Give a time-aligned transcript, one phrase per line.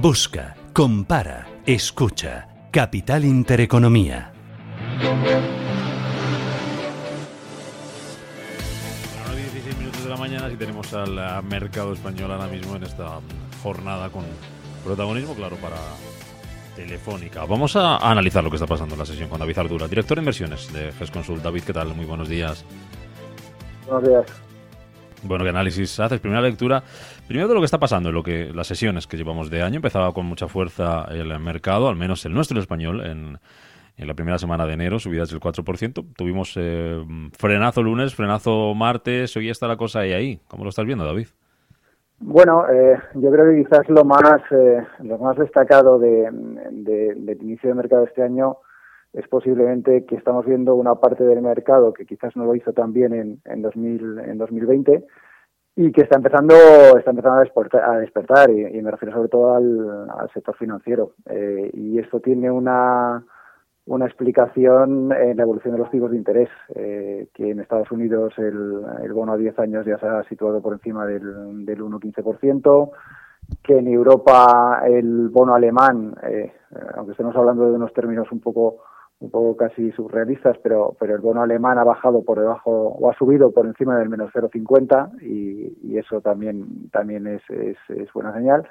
[0.00, 2.48] Busca, compara, escucha.
[2.70, 4.32] Capital Intereconomía.
[9.22, 13.20] Ahora 16 minutos de la mañana y tenemos al mercado español ahora mismo en esta
[13.62, 14.24] jornada con
[14.84, 15.76] protagonismo, claro, para
[16.76, 17.44] Telefónica.
[17.44, 20.22] Vamos a, analizar lo que está pasando en la sesión con David Ardura, director de
[20.22, 21.42] inversiones de GESConsult.
[21.42, 21.94] David, ¿qué tal?
[21.94, 22.64] Muy buenos días.
[23.86, 24.53] Buenos días.
[25.24, 26.20] Bueno, ¿qué análisis haces?
[26.20, 26.82] Primera lectura,
[27.26, 29.76] primero de lo que está pasando lo que las sesiones que llevamos de año.
[29.76, 33.38] Empezaba con mucha fuerza el mercado, al menos el nuestro, el español, en,
[33.96, 36.04] en la primera semana de enero, subidas del 4%.
[36.16, 37.02] Tuvimos eh,
[37.36, 40.40] frenazo lunes, frenazo martes, hoy está la cosa ahí, ahí.
[40.48, 41.28] ¿Cómo lo estás viendo, David?
[42.18, 47.68] Bueno, eh, yo creo que quizás lo más, eh, lo más destacado de, de, inicio
[47.68, 48.58] de mercado este año
[49.14, 52.92] es posiblemente que estamos viendo una parte del mercado que quizás no lo hizo tan
[52.92, 55.04] bien en, en, 2000, en 2020
[55.76, 56.54] y que está empezando
[56.98, 61.12] está empezando a despertar, a despertar y, me refiero sobre todo al, sector financiero.
[61.30, 63.24] Eh, y esto tiene una
[63.86, 68.32] una explicación en la evolución de los tipos de interés, eh, que en Estados Unidos
[68.38, 72.90] el, el, bono a 10 años ya se ha situado por encima del, del 1,15%,
[73.62, 76.50] que en Europa el bono alemán, eh,
[76.96, 78.78] aunque estemos hablando de unos términos un poco
[79.24, 83.14] un poco casi surrealistas, pero, pero el bono alemán ha bajado por debajo o ha
[83.14, 88.66] subido por encima del menos 0,50 y, y eso también, también es, es, buena señal.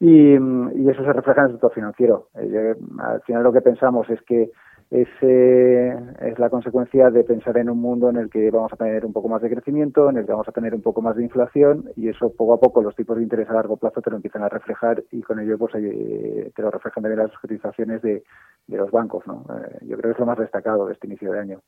[0.00, 2.28] Y, y, eso se refleja en el sector financiero.
[2.34, 4.50] Eh, al final lo que pensamos es que
[4.92, 9.06] es, es la consecuencia de pensar en un mundo en el que vamos a tener
[9.06, 11.22] un poco más de crecimiento, en el que vamos a tener un poco más de
[11.22, 14.16] inflación y eso poco a poco los tipos de interés a largo plazo te lo
[14.16, 18.22] empiezan a reflejar y con ello pues eh, te lo reflejan también las cotizaciones de,
[18.66, 19.26] de los bancos.
[19.26, 19.46] ¿no?
[19.48, 21.60] Eh, yo creo que es lo más destacado de este inicio de año.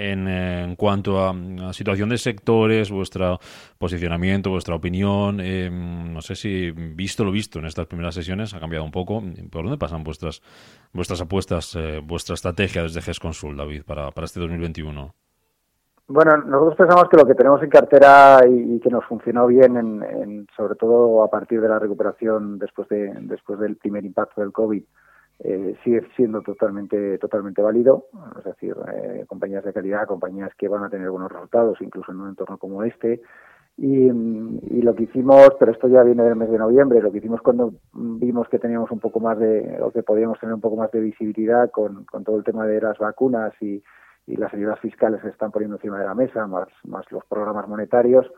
[0.00, 1.34] En, en, cuanto a,
[1.68, 3.38] a, situación de sectores, vuestro
[3.76, 8.60] posicionamiento, vuestra opinión, eh, no sé si visto lo visto en estas primeras sesiones ha
[8.60, 9.22] cambiado un poco.
[9.50, 10.40] ¿Por dónde pasan vuestras
[10.94, 15.14] vuestras apuestas, eh, vuestra estrategia desde GES Consul, David, para, para este 2021?
[16.08, 19.76] Bueno, nosotros pensamos que lo que tenemos en cartera y, y que nos funcionó bien,
[19.76, 24.40] en, en, sobre todo a partir de la recuperación después de después del primer impacto
[24.40, 24.82] del COVID,
[25.42, 28.06] eh, sigue siendo totalmente totalmente válido,
[28.38, 32.20] es decir, eh, compañías de calidad, compañías que van a tener buenos resultados, incluso en
[32.20, 33.22] un entorno como este.
[33.78, 34.10] Y,
[34.82, 37.72] lo que hicimos, pero esto ya viene del mes de noviembre, lo que hicimos cuando
[37.94, 41.00] vimos que teníamos un poco más de, o que podíamos tener un poco más de
[41.00, 43.82] visibilidad con, con todo el tema de las vacunas y,
[44.26, 48.30] las ayudas fiscales se están poniendo encima de la mesa, más, más los programas monetarios,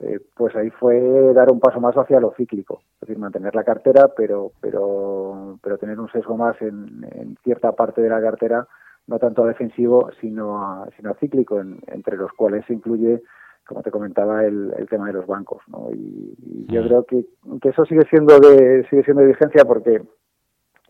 [0.00, 3.64] eh, pues ahí fue dar un paso más hacia lo cíclico, es decir, mantener la
[3.64, 8.66] cartera, pero, pero, pero tener un sesgo más en, en cierta parte de la cartera,
[9.08, 13.22] no tanto a defensivo, sino a, sino a cíclico, en, entre los cuales se incluye,
[13.66, 15.88] como te comentaba, el, el tema de los bancos, ¿no?
[15.92, 17.26] Y, y yo creo que,
[17.60, 20.00] que eso sigue siendo de, sigue siendo de vigencia porque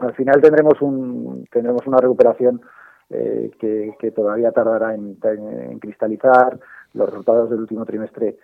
[0.01, 2.61] al final tendremos un, tendremos una recuperación
[3.11, 6.59] eh, que, que, todavía tardará en, en cristalizar.
[6.95, 8.37] Los resultados del último trimestre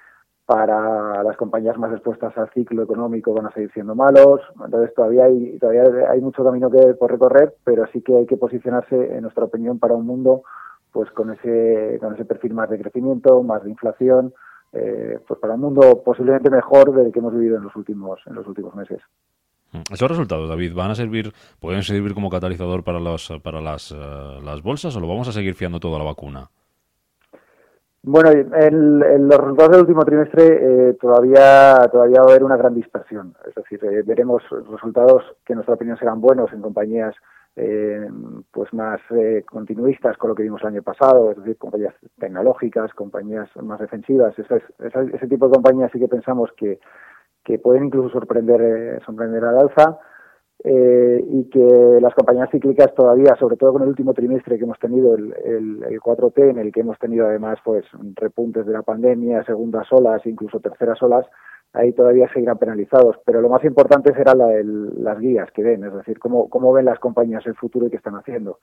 [0.47, 4.41] para las compañías más expuestas al ciclo económico van a seguir siendo malos.
[4.63, 8.37] Entonces todavía hay, todavía hay mucho camino que por recorrer, pero sí que hay que
[8.37, 10.43] posicionarse, en nuestra opinión, para un mundo
[10.93, 14.33] pues con ese, con ese perfil más de crecimiento, más de inflación,
[14.73, 18.35] eh, pues para un mundo posiblemente mejor del que hemos vivido en los últimos, en
[18.35, 19.01] los últimos meses.
[19.91, 24.41] ¿Esos resultados, David, van a servir, pueden servir como catalizador para, los, para las, uh,
[24.45, 26.49] las bolsas o lo vamos a seguir fiando todo a la vacuna?
[28.07, 32.75] Bueno, en, los resultados del último trimestre eh, todavía todavía va a haber una gran
[32.75, 33.35] dispersión.
[33.49, 37.15] Es decir, eh, veremos resultados que en nuestra opinión serán buenos en compañías
[37.57, 38.09] eh,
[38.51, 42.93] pues más eh, continuistas con lo que vimos el año pasado, es decir, compañías tecnológicas,
[42.93, 44.39] compañías más defensivas.
[44.39, 46.81] Ese, ese tipo de compañías sí que pensamos que,
[47.45, 49.99] que pueden incluso sorprender, eh, sorprender al alza
[50.67, 54.79] eh, y que las compañías cíclicas todavía, sobre todo con el último trimestre que hemos
[54.79, 58.81] tenido, el, el, el 4T, en el que hemos tenido además pues repuntes de la
[58.81, 61.27] pandemia, segundas olas, incluso terceras olas,
[61.75, 63.17] ahí todavía seguirán penalizados.
[63.27, 66.73] Pero lo más importante será la, el, las guías que ven, es decir, cómo, cómo
[66.73, 68.59] ven las compañías el futuro y qué están haciendo.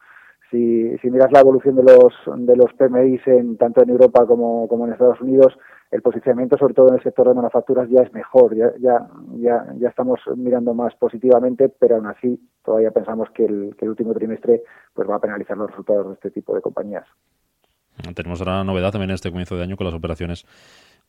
[0.51, 2.13] Si, si miras la evolución de los,
[2.45, 5.57] de los PMIs en, tanto en Europa como, como en Estados Unidos,
[5.91, 9.07] el posicionamiento, sobre todo en el sector de manufacturas, ya es mejor, ya, ya,
[9.37, 14.13] ya, ya estamos mirando más positivamente, pero aún así todavía pensamos que el, el último
[14.13, 14.63] trimestre
[14.93, 17.05] pues va a penalizar los resultados de este tipo de compañías.
[18.15, 20.45] Tenemos una novedad también en este comienzo de año con las operaciones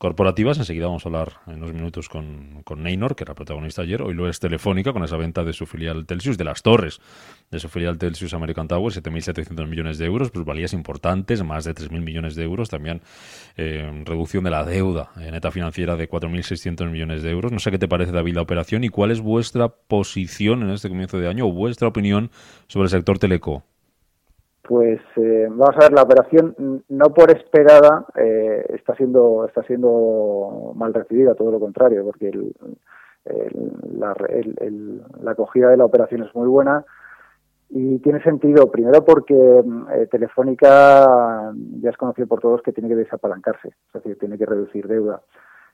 [0.02, 0.58] corporativas.
[0.58, 4.02] Enseguida vamos a hablar en unos minutos con, con Neynor, que era protagonista ayer.
[4.02, 7.00] Hoy lo es Telefónica, con esa venta de su filial Telsius, de las torres
[7.52, 12.00] de su filial Telsius American Tower, 7.700 millones de euros, plusvalías importantes, más de 3.000
[12.00, 12.68] millones de euros.
[12.68, 13.00] También
[13.56, 17.52] eh, reducción de la deuda neta financiera de 4.600 millones de euros.
[17.52, 20.88] No sé qué te parece, David, la operación y cuál es vuestra posición en este
[20.88, 22.32] comienzo de año o vuestra opinión
[22.66, 23.62] sobre el sector teleco.
[24.62, 30.72] Pues eh, vamos a ver, la operación no por esperada eh, está siendo está siendo
[30.76, 32.30] mal recibida, todo lo contrario, porque
[33.98, 34.14] la,
[35.32, 36.84] acogida de la operación es muy buena
[37.70, 39.34] y tiene sentido, primero porque
[39.94, 44.46] eh, Telefónica ya es conocido por todos que tiene que desapalancarse, es decir, tiene que
[44.46, 45.22] reducir deuda.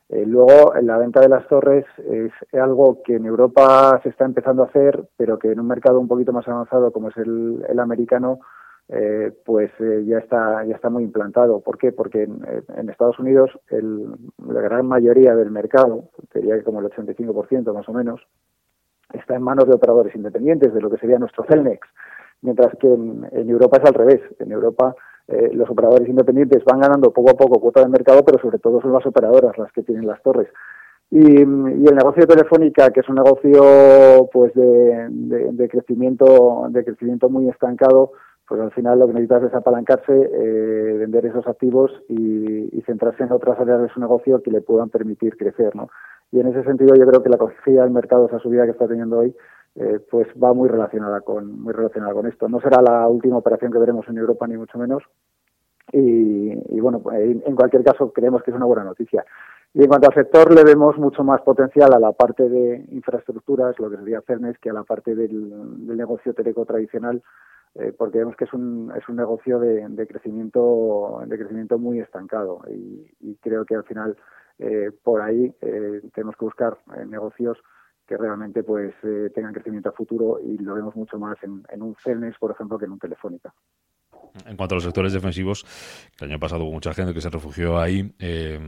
[0.08, 4.66] luego, la venta de las torres es algo que en Europa se está empezando a
[4.66, 8.40] hacer, pero que en un mercado un poquito más avanzado como es el americano,
[8.90, 11.60] eh, pues eh, ya está ya está muy implantado.
[11.60, 11.92] ¿Por qué?
[11.92, 12.40] Porque en,
[12.76, 16.04] en Estados Unidos la gran mayoría del mercado,
[16.34, 18.20] diría que como el 85% más o menos,
[19.12, 21.86] está en manos de operadores independientes, de lo que sería nuestro Celnex,
[22.42, 24.20] mientras que en, Europa es al revés.
[24.38, 24.94] En Europa
[25.28, 28.80] eh, los operadores independientes van ganando poco a poco cuota de mercado, pero sobre todo
[28.80, 30.48] son las operadoras las que tienen las torres.
[31.10, 37.30] Y, el negocio de Telefónica, que es un negocio pues de, de, crecimiento de crecimiento
[37.30, 38.12] muy estancado,
[38.48, 43.32] pues al final lo que necesitas es apalancarse, eh, vender esos activos y, centrarse en
[43.32, 45.90] otras áreas de su negocio que le puedan permitir crecer, ¿no?
[46.32, 48.88] Y en ese sentido yo creo que la acogida del mercado, esa subida que está
[48.88, 49.36] teniendo hoy,
[49.74, 52.48] eh, pues va muy relacionada con muy relacionada con esto.
[52.48, 55.02] No será la última operación que veremos en Europa ni mucho menos.
[55.92, 59.24] Y, bueno, en, en cualquier caso creemos que es una buena noticia.
[59.74, 63.78] Y en cuanto al sector, le vemos mucho más potencial a la parte de infraestructuras,
[63.78, 67.22] lo que sería Cernes, que a la parte del, del negocio teleco tradicional,
[67.74, 72.00] eh, porque vemos que es un, es un negocio de, de crecimiento de crecimiento muy
[72.00, 74.16] estancado y, y creo que al final
[74.58, 77.58] eh, por ahí eh, tenemos que buscar eh, negocios
[78.06, 81.82] que realmente pues eh, tengan crecimiento a futuro y lo vemos mucho más en, en
[81.82, 83.52] un Celnex, por ejemplo, que en un Telefónica.
[84.46, 85.64] En cuanto a los sectores defensivos,
[86.20, 88.12] el año pasado hubo mucha gente que se refugió ahí.
[88.18, 88.58] Eh,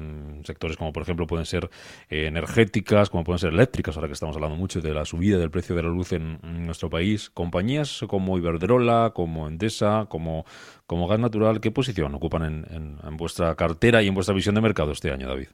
[0.45, 1.71] sectores como, por ejemplo, pueden ser
[2.09, 5.51] eh, energéticas, como pueden ser eléctricas, ahora que estamos hablando mucho de la subida del
[5.51, 7.31] precio de la luz en, nuestro país.
[7.31, 10.45] Compañías como Iberdrola, como Endesa, como,
[10.87, 14.61] como Gas Natural, ¿qué posición ocupan en, en vuestra cartera y en vuestra visión de
[14.61, 15.49] mercado este año, David?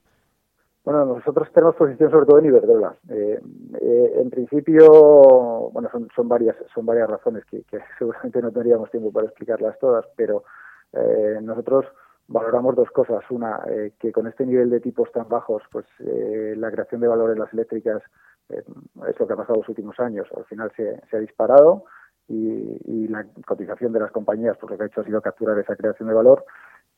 [0.86, 2.94] Bueno, nosotros tenemos posición sobre todo en Iberdrola.
[3.08, 3.40] Eh,
[3.80, 7.64] eh, en principio, bueno, son, son varias son varias razones que,
[7.98, 10.44] seguramente no tendríamos tiempo para explicarlas todas, pero
[10.92, 11.86] eh, nosotros
[12.28, 13.24] valoramos dos cosas.
[13.30, 17.32] Una, eh, que con este nivel de tipos tan bajos, pues la creación de valor
[17.32, 18.00] en las eléctricas
[18.48, 20.28] es lo que ha pasado los últimos años.
[20.36, 21.86] Al final se, se ha disparado
[22.28, 25.58] y, y, la cotización de las compañías, pues lo que ha hecho ha sido capturar
[25.58, 26.44] esa creación de valor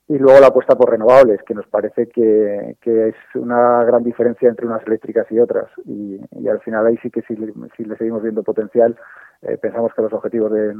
[0.08, 4.66] y luego la apuesta por renovables, que nos parece que, es una gran diferencia entre
[4.66, 5.70] unas eléctricas y otras.
[5.84, 6.18] Y,
[6.48, 7.36] al final ahí sí que si,
[7.76, 8.96] si le seguimos viendo potencial,
[9.42, 10.74] eh, pensamos que los objetivos de,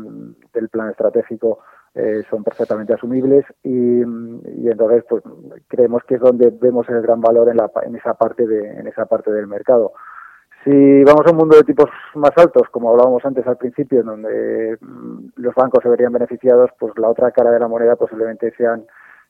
[0.55, 1.61] del plan estratégico
[1.95, 5.23] eh, son perfectamente asumibles y, entonces pues
[5.69, 8.87] creemos que es donde vemos el gran valor en, la, en esa parte de en
[8.87, 9.93] esa parte del mercado.
[10.65, 14.07] Si vamos a un mundo de tipos más altos, como hablábamos antes al principio, en
[14.07, 14.79] donde
[15.37, 18.85] los bancos se verían beneficiados, pues la otra cara de la moneda posiblemente sean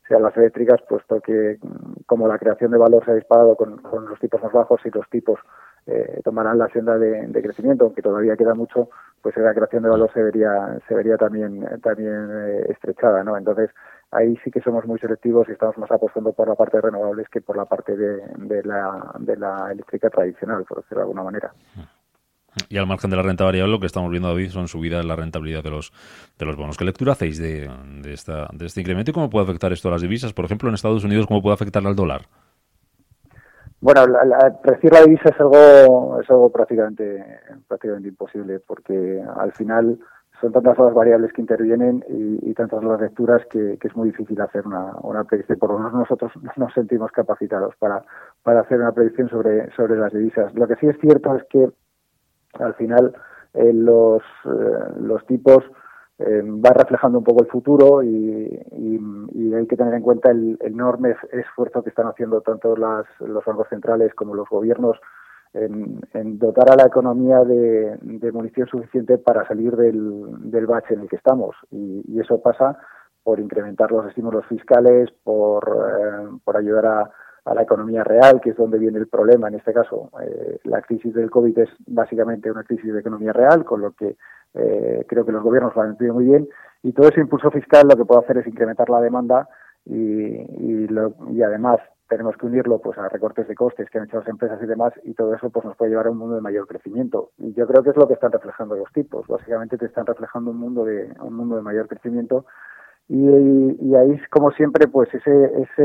[0.09, 1.59] sean las eléctricas, puesto que
[2.07, 5.09] como la creación de valor se ha disparado con, los tipos más bajos y los
[5.11, 5.39] tipos
[5.87, 8.89] eh, tomarán la senda de, crecimiento, aunque todavía queda mucho,
[9.23, 13.37] pues la creación de valor se vería, se vería también, eh, estrechada, ¿no?
[13.37, 13.71] Entonces,
[14.11, 17.29] ahí sí que somos muy selectivos y estamos más apostando por la parte de renovables
[17.29, 21.25] que por la parte de, de, la, de la eléctrica tradicional, por decirlo de alguna
[21.25, 21.53] manera.
[22.69, 25.09] Y al margen de la renta variable, lo que estamos viendo, David, son subidas en
[25.09, 25.93] la rentabilidad de los,
[26.39, 26.77] de los bonos.
[26.77, 27.71] ¿Qué lectura hacéis de,
[28.03, 30.33] de, esta, de este incremento y cómo puede afectar esto a las divisas?
[30.33, 32.23] Por ejemplo, en Estados Unidos, ¿cómo puede afectar al dólar?
[33.81, 34.01] Bueno,
[34.63, 37.25] predecir la divisa es algo, es algo prácticamente,
[37.69, 39.99] prácticamente imposible, porque al final
[40.41, 44.11] son tantas las variables que intervienen y, y tantas las lecturas que, que, es muy
[44.11, 45.59] difícil hacer una, una predicción.
[45.59, 48.03] Por lo menos nosotros nos sentimos capacitados para,
[48.43, 50.53] para hacer una predicción sobre, sobre las divisas.
[50.55, 51.69] Lo que sí es cierto es que
[52.59, 53.15] al final
[53.55, 55.65] eh, los, eh, los tipos
[56.19, 58.65] eh, van reflejando un poco el futuro y,
[59.55, 63.67] hay que tener en cuenta el, enorme esfuerzo que están haciendo tanto las, los bancos
[63.69, 64.99] centrales como los gobiernos
[65.53, 70.95] en, en dotar a la economía de, de, munición suficiente para salir del, del bache
[70.95, 71.57] en el que estamos.
[71.71, 72.79] Y, y eso pasa
[73.25, 77.11] por incrementar los estímulos fiscales, por, eh, por ayudar a,
[77.49, 79.49] a la economía real, que es donde viene el problema.
[79.49, 83.65] En este caso, eh, la crisis del COVID es básicamente una crisis de economía real,
[83.65, 84.17] con lo que
[84.55, 86.49] eh, creo que los gobiernos lo han entendido muy bien.
[86.83, 89.49] Y todo ese impulso fiscal lo que puede hacer es incrementar la demanda
[89.85, 94.05] y, y, lo, y además tenemos que unirlo pues a recortes de costes que han
[94.05, 96.37] hecho las empresas y demás y todo eso pues nos puede llevar a un mundo
[96.37, 99.77] de mayor crecimiento y yo creo que es lo que están reflejando los tipos básicamente
[99.77, 102.47] te están reflejando un mundo de un mundo de mayor crecimiento
[103.09, 103.17] y,
[103.81, 105.83] y, ahí como siempre pues ese ese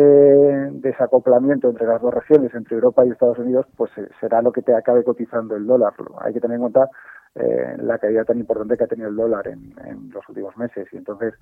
[0.73, 4.61] desacoplamiento entre las dos regiones entre Europa y Estados Unidos pues eh, será lo que
[4.61, 6.89] te acabe cotizando el dólar hay que tener en cuenta
[7.35, 10.87] eh, la caída tan importante que ha tenido el dólar en, en los últimos meses
[10.91, 11.33] y entonces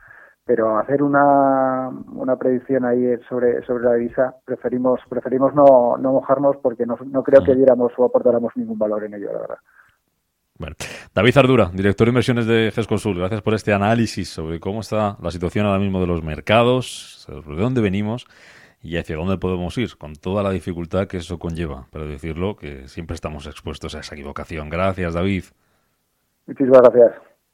[0.46, 6.58] pero hacer una, una predicción ahí sobre, sobre la divisa preferimos preferimos no, no mojarnos
[6.58, 9.58] porque no, no creo que diéramos o aportáramos ningún valor en ello, la verdad.
[10.58, 10.76] Bueno,
[11.16, 15.32] David Ardura, director de inversiones de GESConsul, gracias por este análisis sobre cómo está la
[15.32, 18.28] situación ahora mismo de los mercados, de dónde venimos
[18.84, 22.88] y hacia dónde podemos ir, con toda la dificultad que eso conlleva, para decirlo, que
[22.88, 24.70] siempre estamos expuestos a esa equivocación.
[24.70, 25.46] Gracias, David.
[26.48, 27.31] Muchísimas gracias.